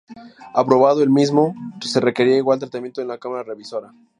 Aprobado 0.55 1.03
el 1.03 1.11
mismo, 1.11 1.53
se 1.79 1.99
requerirá 1.99 2.35
igual 2.37 2.57
tratamiento 2.57 3.03
en 3.03 3.07
la 3.07 3.19
Cámara 3.19 3.43
revisora. 3.43 3.93